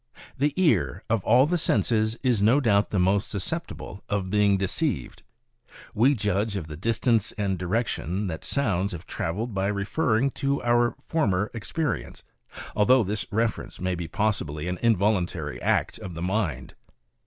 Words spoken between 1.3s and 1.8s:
the